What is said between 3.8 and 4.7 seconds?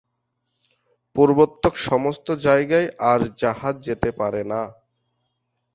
যেতে পারে না।